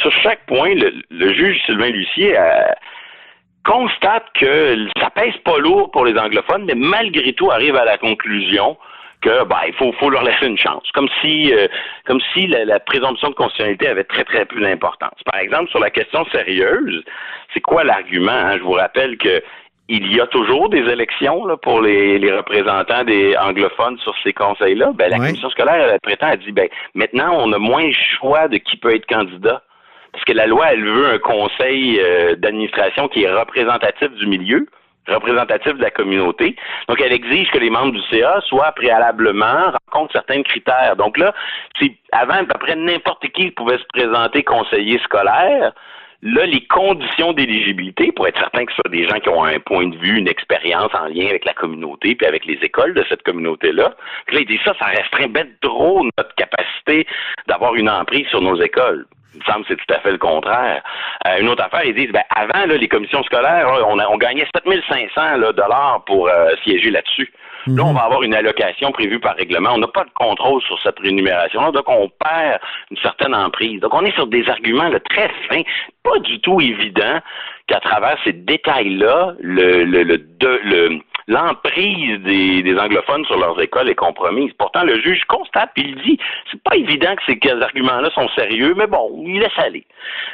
sur 0.00 0.10
chaque 0.10 0.44
point, 0.46 0.74
le, 0.74 1.32
juge 1.32 1.62
Sylvain 1.66 1.90
Lucier 1.90 2.36
euh, 2.36 2.72
constate 3.64 4.26
que 4.34 4.88
ça 4.98 5.10
pèse 5.10 5.36
pas 5.44 5.58
lourd 5.58 5.92
pour 5.92 6.04
les 6.04 6.18
anglophones, 6.18 6.64
mais 6.64 6.74
malgré 6.74 7.32
tout 7.34 7.52
arrive 7.52 7.76
à 7.76 7.84
la 7.84 7.98
conclusion 7.98 8.76
que 9.22 9.44
ben, 9.44 9.60
il 9.66 9.74
faut, 9.74 9.92
faut 9.92 10.10
leur 10.10 10.24
laisser 10.24 10.46
une 10.46 10.58
chance. 10.58 10.82
Comme 10.92 11.08
si 11.20 11.52
euh, 11.54 11.68
comme 12.04 12.20
si 12.32 12.46
la, 12.46 12.78
présomption 12.80 13.30
de 13.30 13.34
constitutionnalité 13.34 13.88
avait 13.88 14.04
très, 14.04 14.24
très 14.24 14.44
peu 14.44 14.60
d'importance. 14.60 15.18
Par 15.24 15.40
exemple, 15.40 15.70
sur 15.70 15.80
la 15.80 15.90
question 15.90 16.24
sérieuse, 16.26 17.02
c'est 17.54 17.60
quoi 17.60 17.84
l'argument? 17.84 18.32
Hein? 18.32 18.58
Je 18.58 18.62
vous 18.62 18.72
rappelle 18.72 19.16
que 19.16 19.42
il 19.88 20.14
y 20.14 20.20
a 20.20 20.26
toujours 20.28 20.68
des 20.68 20.78
élections 20.78 21.44
là, 21.44 21.56
pour 21.56 21.80
les, 21.80 22.18
les, 22.18 22.32
représentants 22.32 23.04
des 23.04 23.36
anglophones 23.36 23.98
sur 23.98 24.14
ces 24.22 24.32
conseils-là. 24.32 24.92
Ben, 24.94 25.10
la 25.10 25.18
commission 25.18 25.50
scolaire, 25.50 25.90
elle 25.92 26.00
prétend, 26.00 26.28
elle 26.32 26.38
dit 26.38 26.52
ben 26.52 26.68
maintenant, 26.94 27.36
on 27.38 27.52
a 27.52 27.58
moins 27.58 27.86
le 27.86 27.94
choix 28.18 28.48
de 28.48 28.56
qui 28.58 28.76
peut 28.76 28.94
être 28.94 29.06
candidat. 29.06 29.62
Parce 30.12 30.24
que 30.24 30.32
la 30.32 30.46
loi, 30.46 30.72
elle 30.72 30.84
veut 30.84 31.06
un 31.06 31.18
conseil 31.18 31.98
euh, 31.98 32.36
d'administration 32.36 33.08
qui 33.08 33.24
est 33.24 33.32
représentatif 33.32 34.10
du 34.12 34.26
milieu 34.26 34.66
représentatif 35.08 35.74
de 35.74 35.82
la 35.82 35.90
communauté. 35.90 36.56
Donc, 36.88 37.00
elle 37.00 37.12
exige 37.12 37.50
que 37.50 37.58
les 37.58 37.70
membres 37.70 37.92
du 37.92 38.02
CA 38.10 38.40
soient 38.42 38.72
préalablement 38.72 39.72
rencontrent 39.90 40.12
certains 40.12 40.42
critères. 40.42 40.96
Donc 40.96 41.18
là, 41.18 41.34
avant, 42.12 42.34
à 42.34 42.44
peu 42.44 42.58
près 42.58 42.76
n'importe 42.76 43.26
qui 43.28 43.50
pouvait 43.50 43.78
se 43.78 43.86
présenter 43.92 44.42
conseiller 44.42 44.98
scolaire. 45.00 45.72
Là, 46.24 46.46
les 46.46 46.64
conditions 46.66 47.32
d'éligibilité, 47.32 48.12
pour 48.12 48.28
être 48.28 48.38
certain 48.38 48.64
que 48.64 48.70
ce 48.70 48.76
soit 48.76 48.92
des 48.92 49.08
gens 49.08 49.18
qui 49.18 49.28
ont 49.28 49.42
un 49.42 49.58
point 49.58 49.88
de 49.88 49.96
vue, 49.96 50.18
une 50.18 50.28
expérience 50.28 50.94
en 50.94 51.06
lien 51.06 51.26
avec 51.26 51.44
la 51.44 51.52
communauté, 51.52 52.14
puis 52.14 52.26
avec 52.28 52.46
les 52.46 52.60
écoles 52.62 52.94
de 52.94 53.04
cette 53.08 53.24
communauté-là, 53.24 53.92
là, 54.30 54.40
il 54.40 54.46
dit 54.46 54.60
ça, 54.64 54.72
ça 54.78 54.86
restreint 54.86 55.26
bien 55.26 55.46
trop 55.62 56.04
notre 56.16 56.32
capacité 56.36 56.71
d'avoir 57.46 57.74
une 57.74 57.88
emprise 57.88 58.26
sur 58.28 58.40
nos 58.40 58.60
écoles. 58.60 59.06
Il 59.34 59.40
me 59.40 59.44
semble 59.44 59.64
que 59.64 59.68
c'est 59.70 59.86
tout 59.86 59.94
à 59.94 60.00
fait 60.00 60.12
le 60.12 60.18
contraire. 60.18 60.82
Euh, 61.26 61.40
une 61.40 61.48
autre 61.48 61.64
affaire, 61.64 61.84
ils 61.84 61.94
disent, 61.94 62.12
ben, 62.12 62.22
avant, 62.34 62.66
là, 62.66 62.76
les 62.76 62.88
commissions 62.88 63.22
scolaires, 63.22 63.66
on, 63.88 63.98
a, 63.98 64.06
on 64.08 64.18
gagnait 64.18 64.46
7500 64.54 65.38
là, 65.38 65.52
dollars 65.52 66.02
pour 66.06 66.28
euh, 66.28 66.50
siéger 66.64 66.90
là-dessus. 66.90 67.32
Là, 67.68 67.84
on 67.84 67.92
va 67.92 68.00
avoir 68.02 68.22
une 68.24 68.34
allocation 68.34 68.90
prévue 68.90 69.20
par 69.20 69.36
règlement. 69.36 69.70
On 69.74 69.78
n'a 69.78 69.86
pas 69.86 70.04
de 70.04 70.10
contrôle 70.14 70.60
sur 70.62 70.80
cette 70.82 70.98
rémunération-là, 70.98 71.70
donc 71.70 71.88
on 71.88 72.08
perd 72.08 72.60
une 72.90 72.96
certaine 72.98 73.34
emprise. 73.34 73.80
Donc, 73.80 73.94
on 73.94 74.04
est 74.04 74.14
sur 74.14 74.26
des 74.26 74.48
arguments 74.48 74.88
là, 74.88 74.98
très 74.98 75.30
fins, 75.48 75.62
pas 76.02 76.18
du 76.18 76.40
tout 76.40 76.60
évident 76.60 77.20
qu'à 77.68 77.78
travers 77.78 78.18
ces 78.24 78.32
détails-là, 78.32 79.34
le, 79.40 79.84
le, 79.84 80.02
le, 80.02 80.20
le 80.40 81.00
l'emprise 81.28 82.20
des, 82.20 82.76
anglophones 82.78 83.24
sur 83.26 83.38
leurs 83.38 83.60
écoles 83.60 83.88
est 83.88 83.94
compromise. 83.94 84.52
Pourtant, 84.58 84.84
le 84.84 85.00
juge 85.00 85.24
constate 85.24 85.70
puis 85.74 85.84
il 85.88 86.02
dit 86.02 86.18
c'est 86.50 86.62
pas 86.62 86.76
évident 86.76 87.14
que 87.16 87.22
ces 87.26 87.62
arguments-là 87.62 88.10
sont 88.10 88.28
sérieux, 88.30 88.74
mais 88.76 88.86
bon, 88.86 89.24
il 89.26 89.40
laisse 89.40 89.58
aller. 89.58 89.86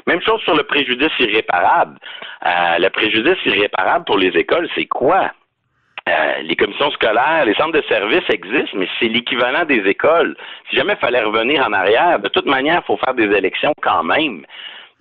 Même 0.07 0.21
chose 0.23 0.41
sur 0.43 0.55
le 0.55 0.63
préjudice 0.63 1.13
irréparable. 1.19 1.99
Euh, 2.47 2.79
le 2.79 2.89
préjudice 2.91 3.39
irréparable 3.45 4.05
pour 4.05 4.19
les 4.19 4.37
écoles, 4.37 4.69
c'est 4.75 4.87
quoi? 4.87 5.31
Euh, 6.09 6.43
les 6.43 6.57
commissions 6.57 6.91
scolaires, 6.93 7.45
les 7.45 7.55
centres 7.55 7.73
de 7.73 7.83
services 7.83 8.29
existent, 8.31 8.77
mais 8.79 8.89
c'est 8.99 9.09
l'équivalent 9.09 9.65
des 9.65 9.83
écoles. 9.87 10.37
Si 10.71 10.77
jamais 10.77 10.95
il 10.95 10.99
fallait 10.99 11.23
revenir 11.23 11.67
en 11.67 11.73
arrière, 11.73 12.19
de 12.19 12.29
toute 12.29 12.47
manière, 12.47 12.81
il 12.83 12.87
faut 12.87 12.97
faire 12.97 13.15
des 13.15 13.25
élections 13.37 13.75
quand 13.83 14.05
même 14.05 14.45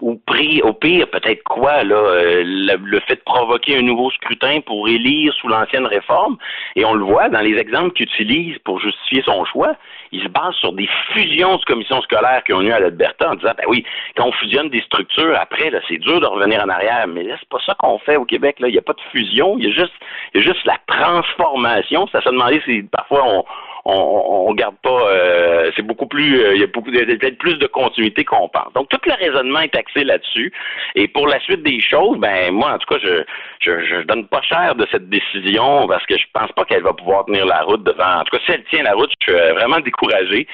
ou 0.01 0.21
au 0.63 0.73
pire, 0.73 1.09
peut-être 1.09 1.43
quoi, 1.43 1.83
là, 1.83 1.95
euh, 1.95 2.43
le, 2.45 2.99
fait 3.01 3.15
de 3.15 3.21
provoquer 3.25 3.77
un 3.77 3.81
nouveau 3.81 4.11
scrutin 4.11 4.61
pour 4.61 4.87
élire 4.87 5.33
sous 5.33 5.47
l'ancienne 5.47 5.87
réforme, 5.87 6.37
et 6.75 6.85
on 6.85 6.93
le 6.93 7.03
voit 7.03 7.29
dans 7.29 7.39
les 7.39 7.57
exemples 7.57 7.93
qu'il 7.93 8.05
utilise 8.05 8.57
pour 8.59 8.79
justifier 8.79 9.23
son 9.23 9.43
choix, 9.45 9.75
il 10.11 10.21
se 10.21 10.27
base 10.27 10.53
sur 10.55 10.73
des 10.73 10.87
fusions 11.13 11.57
de 11.57 11.65
commissions 11.65 12.01
scolaires 12.01 12.43
qui 12.45 12.53
ont 12.53 12.61
eu 12.61 12.71
à 12.71 12.79
l'Alberta 12.79 13.31
en 13.31 13.35
disant, 13.35 13.53
ben 13.57 13.65
oui, 13.67 13.83
quand 14.15 14.27
on 14.27 14.31
fusionne 14.33 14.69
des 14.69 14.81
structures, 14.81 15.35
après, 15.39 15.71
là, 15.71 15.79
c'est 15.87 15.97
dur 15.97 16.21
de 16.21 16.27
revenir 16.27 16.63
en 16.63 16.69
arrière, 16.69 17.07
mais 17.07 17.23
là, 17.23 17.35
c'est 17.39 17.49
pas 17.49 17.59
ça 17.65 17.73
qu'on 17.79 17.97
fait 17.99 18.17
au 18.17 18.25
Québec, 18.25 18.59
là, 18.59 18.67
il 18.67 18.73
n'y 18.73 18.77
a 18.77 18.83
pas 18.83 18.93
de 18.93 19.01
fusion, 19.11 19.57
il 19.57 19.65
y 19.65 19.67
a 19.67 19.71
juste, 19.71 19.93
il 20.33 20.41
y 20.41 20.43
a 20.43 20.53
juste 20.53 20.65
la 20.65 20.77
transformation, 20.87 22.07
ça 22.11 22.21
se 22.21 22.29
demandait 22.29 22.61
si 22.65 22.83
parfois 22.83 23.23
on, 23.25 23.43
on, 23.87 24.49
on 24.49 24.53
garde 24.53 24.75
pas. 24.83 25.09
Euh, 25.09 25.71
c'est 25.75 25.81
beaucoup 25.81 26.07
plus. 26.07 26.41
Euh, 26.41 26.55
il 26.55 26.61
y 26.61 26.63
a 26.63 26.67
beaucoup 26.67 26.91
peut-être 26.91 27.37
plus 27.37 27.57
de 27.57 27.67
continuité 27.67 28.25
qu'on 28.25 28.49
pense. 28.49 28.73
Donc 28.73 28.89
tout 28.89 28.99
le 29.05 29.13
raisonnement 29.13 29.61
est 29.61 29.75
axé 29.75 30.03
là-dessus. 30.03 30.51
Et 30.95 31.07
pour 31.07 31.27
la 31.27 31.39
suite 31.39 31.63
des 31.63 31.79
choses, 31.79 32.17
ben 32.17 32.51
moi 32.53 32.73
en 32.73 32.77
tout 32.77 32.93
cas, 32.93 32.99
je 33.01 33.23
je, 33.61 33.85
je 33.85 34.01
donne 34.03 34.27
pas 34.27 34.41
cher 34.41 34.75
de 34.75 34.85
cette 34.91 35.09
décision 35.09 35.87
parce 35.87 36.05
que 36.05 36.17
je 36.17 36.25
pense 36.33 36.51
pas 36.51 36.65
qu'elle 36.65 36.83
va 36.83 36.93
pouvoir 36.93 37.25
tenir 37.25 37.45
la 37.45 37.61
route 37.61 37.83
devant. 37.83 38.19
En 38.19 38.23
tout 38.23 38.37
cas, 38.37 38.43
si 38.45 38.51
elle 38.51 38.63
tient 38.65 38.83
la 38.83 38.93
route, 38.93 39.09
je 39.21 39.31
suis 39.31 39.39
euh, 39.39 39.53
vraiment 39.53 39.79
découragé. 39.79 40.47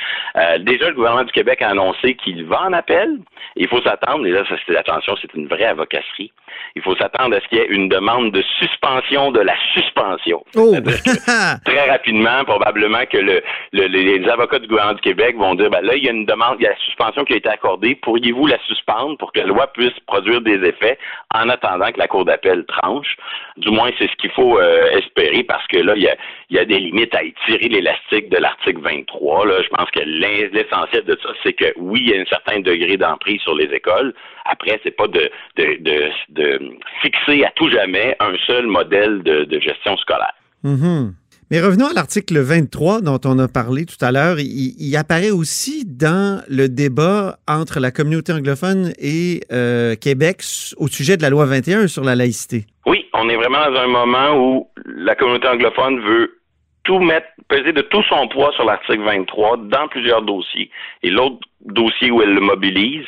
déjà, 0.60 0.90
le 0.90 0.96
gouvernement 0.96 1.26
du 1.26 1.32
Québec 1.32 1.62
a 1.62 1.70
annoncé 1.70 2.16
qu'il 2.16 2.46
va 2.46 2.62
en 2.62 2.74
appel. 2.74 3.18
Il 3.56 3.68
faut 3.68 3.82
s'attendre. 3.82 4.26
Et 4.26 4.32
là, 4.32 4.44
ça, 4.48 4.56
attention, 4.80 5.16
c'est 5.22 5.34
une 5.34 5.48
vraie 5.48 5.66
avocasserie. 5.66 6.32
Il 6.76 6.82
faut 6.82 6.96
s'attendre 6.96 7.36
à 7.36 7.42
ce 7.42 7.48
qu'il 7.48 7.58
y 7.58 7.62
ait 7.62 7.68
une 7.68 7.90
demande 7.90 8.32
de 8.32 8.44
suspension 8.60 9.32
de 9.32 9.40
la 9.42 9.56
suspension. 9.74 10.44
Oh. 10.56 10.74
Très 11.66 11.90
rapidement, 11.90 12.44
probablement 12.46 13.06
que 13.10 13.18
le, 13.24 13.42
les 13.88 14.30
avocats 14.30 14.60
du 14.60 14.68
gouvernement 14.68 14.96
du 14.96 15.02
Québec 15.02 15.36
vont 15.38 15.56
dire, 15.56 15.70
ben 15.70 15.82
là, 15.82 15.96
il 15.96 16.04
y 16.04 16.08
a 16.08 16.12
une 16.12 16.26
demande, 16.26 16.58
il 16.60 16.64
y 16.64 16.68
a 16.68 16.72
la 16.72 16.78
suspension 16.78 17.24
qui 17.24 17.34
a 17.34 17.38
été 17.38 17.50
accordée. 17.50 17.96
Pourriez-vous 17.96 18.48
la 18.48 18.60
suspendre 18.68 19.18
pour 19.18 19.32
que 19.32 19.40
la 19.40 19.46
loi 19.46 19.68
puisse 19.68 19.98
produire 20.08 20.42
des 20.42 20.56
effets 20.68 20.98
en 21.34 21.50
attendant 21.50 21.92
que 21.92 22.00
la 22.00 22.08
Cour 22.08 22.26
d'appel 22.26 22.66
tranche? 22.66 23.16
Du 23.58 23.70
moins, 23.72 23.92
c'est 23.98 24.10
ce 24.10 24.16
qu'il 24.18 24.32
faut 24.32 24.60
euh, 24.60 24.92
espérer 24.92 25.44
parce 25.44 25.66
que 25.68 25.78
là, 25.78 25.94
il 25.96 26.04
y 26.50 26.60
a, 26.60 26.66
des 26.66 26.80
limites 26.80 27.14
à 27.16 27.24
étirer 27.24 27.68
l'élastique 27.68 28.30
de 28.30 28.38
l'article 28.38 28.82
23. 28.82 29.46
Là. 29.46 29.62
Je 29.62 29.70
pense 29.70 29.90
que 29.92 30.00
l'essentiel 30.00 31.04
de 31.04 31.18
ça, 31.22 31.30
c'est 31.44 31.54
que 31.54 31.74
oui, 31.78 32.02
il 32.04 32.10
y 32.10 32.18
a 32.18 32.22
un 32.22 32.26
certain 32.26 32.60
degré 32.60 32.98
d'emprise 32.98 33.42
sur 33.42 33.56
les 33.56 33.66
écoles. 33.66 34.14
Après, 34.46 34.80
c'est 34.84 34.96
pas 34.96 35.08
de, 35.08 35.30
de, 35.58 36.12
de, 36.30 36.78
fixer 37.02 37.46
à 37.46 37.52
tout 37.52 37.70
jamais 37.70 38.16
un 38.20 38.34
seul 38.46 38.68
modèle 38.68 39.24
de, 39.24 39.46
de 39.46 39.60
gestion 39.60 39.96
scolaire. 39.98 40.34
Mm-hmm. 40.64 41.12
Mais 41.52 41.62
revenons 41.62 41.88
à 41.88 41.94
l'article 41.94 42.40
23 42.40 43.02
dont 43.02 43.20
on 43.26 43.38
a 43.40 43.48
parlé 43.48 43.86
tout 43.86 44.04
à 44.04 44.12
l'heure. 44.12 44.38
Il, 44.40 44.96
apparaît 44.98 45.32
aussi 45.32 45.86
dans 45.86 46.42
le 46.48 46.70
débat 46.70 47.38
entre 47.48 47.80
la 47.80 47.92
communauté 47.92 48.32
anglophone 48.32 48.94
et 48.98 49.42
euh, 49.52 49.96
Québec 49.96 50.42
au 50.78 50.88
sujet 50.88 51.18
de 51.18 51.22
la 51.22 51.30
loi 51.30 51.46
21 51.46 51.88
sur 51.88 52.04
la 52.04 52.16
laïcité. 52.16 52.66
Oui, 52.86 53.06
on 53.14 53.30
est 53.30 53.36
vraiment 53.36 53.70
dans 53.72 53.80
un 53.80 53.88
moment 53.88 54.38
où 54.38 54.68
la 54.86 55.16
communauté 55.16 55.48
anglophone 55.48 56.00
veut 56.00 56.40
tout 56.84 57.00
mettre, 57.00 57.28
peser 57.48 57.72
de 57.72 57.82
tout 57.82 58.04
son 58.04 58.28
poids 58.28 58.52
sur 58.54 58.66
l'article 58.66 59.04
23 59.04 59.58
dans 59.58 59.88
plusieurs 59.88 60.22
dossiers. 60.22 60.70
Et 61.02 61.10
l'autre 61.10 61.40
dossier 61.66 62.12
où 62.12 62.22
elle 62.22 62.34
le 62.34 62.42
mobilise, 62.42 63.06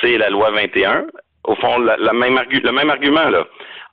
c'est 0.00 0.18
la 0.18 0.30
loi 0.30 0.50
21. 0.50 1.06
Au 1.44 1.54
fond, 1.56 1.78
la, 1.78 1.96
même 2.12 2.38
le 2.50 2.72
même 2.72 2.90
argument, 2.90 3.28
là. 3.28 3.46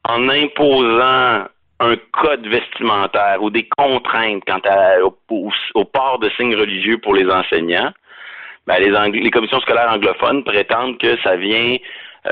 En 0.07 0.29
imposant 0.29 1.45
un 1.81 1.95
code 2.13 2.47
vestimentaire 2.47 3.41
ou 3.41 3.49
des 3.49 3.67
contraintes 3.77 4.43
quant 4.45 4.61
au, 5.01 5.85
port 5.85 6.19
de 6.19 6.29
signes 6.37 6.55
religieux 6.55 6.97
pour 6.99 7.13
les 7.13 7.29
enseignants, 7.29 7.91
ben 8.67 8.77
les, 8.79 8.91
les 9.19 9.31
commissions 9.31 9.59
scolaires 9.61 9.91
anglophones 9.91 10.43
prétendent 10.43 10.97
que 10.99 11.19
ça 11.21 11.35
vient 11.35 11.77
euh, 12.27 12.31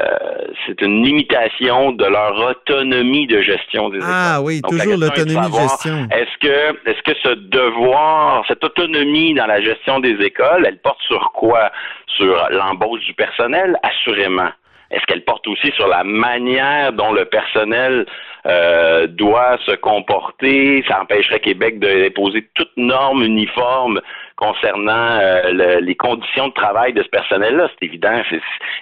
c'est 0.68 0.80
une 0.84 1.04
limitation 1.04 1.92
de 1.94 2.06
leur 2.06 2.38
autonomie 2.38 3.26
de 3.26 3.42
gestion 3.42 3.90
des 3.90 3.98
écoles. 3.98 4.10
Ah 4.14 4.40
oui, 4.40 4.62
toujours 4.62 4.98
l'autonomie 4.98 5.50
de, 5.50 5.56
gestion. 5.56 6.08
Est-ce 6.12 6.38
que, 6.40 6.90
est-ce 6.90 7.02
que 7.02 7.18
ce 7.24 7.30
devoir, 7.30 8.44
cette 8.48 8.64
autonomie 8.64 9.34
dans 9.34 9.48
la 9.48 9.62
gestion 9.62 10.00
des 10.00 10.14
écoles, 10.24 10.66
elle 10.68 10.78
porte 10.78 11.02
sur 11.02 11.32
quoi? 11.34 11.72
Sur 12.18 12.50
l'embauche 12.52 13.04
du 13.06 13.16
personnel, 13.16 13.80
assurément. 13.82 14.50
Est-ce 14.92 15.06
qu'elle 15.06 15.24
porte 15.24 15.48
aussi 15.48 15.72
sur 15.76 15.88
la 15.88 16.04
manière 16.04 16.94
dont 16.94 17.12
le 17.12 17.26
personnel 17.26 18.06
euh, 18.46 19.08
doit 19.08 19.58
se 19.66 19.76
comporter? 19.76 20.84
Ça 20.88 21.02
empêcherait 21.02 21.40
Québec 21.40 21.80
d'imposer 21.80 22.48
toute 22.56 22.72
norme 22.78 23.24
uniforme 23.24 24.02
concernant 24.36 25.20
euh, 25.20 25.80
les 25.82 25.96
conditions 25.96 26.48
de 26.48 26.54
travail 26.54 26.94
de 26.94 27.04
ce 27.04 27.10
personnel-là. 27.10 27.70
C'est 27.74 27.86
évident, 27.86 28.22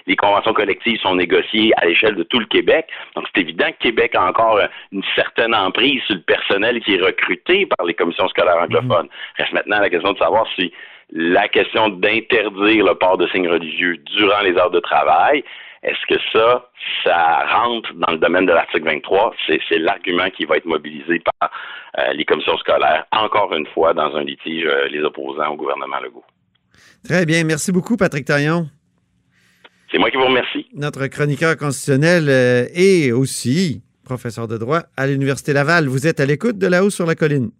les 0.06 0.16
conventions 0.16 0.52
collectives 0.52 1.00
sont 1.00 1.16
négociées 1.16 1.72
à 1.76 1.86
l'échelle 1.86 2.14
de 2.14 2.22
tout 2.22 2.38
le 2.38 2.46
Québec. 2.46 2.86
Donc, 3.16 3.26
c'est 3.34 3.42
évident 3.42 3.66
que 3.66 3.88
Québec 3.88 4.14
a 4.14 4.28
encore 4.28 4.60
une 4.92 5.02
certaine 5.14 5.54
emprise 5.54 6.00
sur 6.04 6.14
le 6.14 6.22
personnel 6.22 6.80
qui 6.80 6.94
est 6.94 7.02
recruté 7.02 7.66
par 7.66 7.86
les 7.86 7.94
commissions 7.94 8.28
scolaires 8.28 8.62
anglophones. 8.62 9.06
Mm-hmm. 9.06 9.38
Reste 9.38 9.52
maintenant 9.52 9.80
la 9.80 9.90
question 9.90 10.12
de 10.12 10.18
savoir 10.18 10.46
si 10.54 10.72
la 11.10 11.48
question 11.48 11.88
d'interdire 11.88 12.84
le 12.84 12.94
port 12.94 13.16
de 13.16 13.26
signes 13.28 13.48
religieux 13.48 13.96
durant 14.16 14.40
les 14.42 14.56
heures 14.56 14.70
de 14.70 14.80
travail 14.80 15.42
est-ce 15.88 16.14
que 16.14 16.20
ça, 16.32 16.68
ça 17.04 17.46
rentre 17.46 17.92
dans 17.94 18.12
le 18.12 18.18
domaine 18.18 18.46
de 18.46 18.52
l'article 18.52 18.84
23? 18.84 19.34
C'est 19.46 19.78
l'argument 19.78 20.28
qui 20.30 20.44
va 20.44 20.56
être 20.56 20.66
mobilisé 20.66 21.22
par 21.40 21.50
euh, 21.98 22.12
les 22.12 22.24
commissions 22.24 22.56
scolaires, 22.58 23.06
encore 23.12 23.52
une 23.54 23.66
fois, 23.68 23.94
dans 23.94 24.14
un 24.14 24.22
litige 24.22 24.66
euh, 24.66 24.88
les 24.88 25.00
opposants 25.00 25.48
au 25.52 25.56
gouvernement 25.56 25.98
Legault. 26.00 26.24
Très 27.04 27.24
bien. 27.24 27.44
Merci 27.44 27.72
beaucoup, 27.72 27.96
Patrick 27.96 28.26
Taillon. 28.26 28.68
C'est 29.90 29.98
moi 29.98 30.10
qui 30.10 30.18
vous 30.18 30.26
remercie. 30.26 30.66
Notre 30.74 31.06
chroniqueur 31.06 31.56
constitutionnel 31.56 32.28
euh, 32.28 32.66
et 32.74 33.12
aussi 33.12 33.82
professeur 34.04 34.48
de 34.48 34.58
droit 34.58 34.82
à 34.96 35.06
l'Université 35.06 35.52
Laval. 35.52 35.86
Vous 35.86 36.06
êtes 36.06 36.20
à 36.20 36.26
l'écoute 36.26 36.58
de 36.58 36.66
là-haut 36.66 36.90
sur 36.90 37.06
la 37.06 37.14
colline. 37.14 37.50